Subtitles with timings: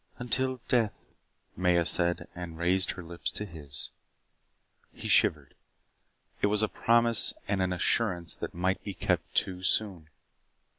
[0.17, 1.13] "Until death"
[1.55, 3.91] Maya said and raised her lips to his.
[4.91, 5.53] He shivered.
[6.41, 10.09] It was a promise and an assurance that might be kept too soon.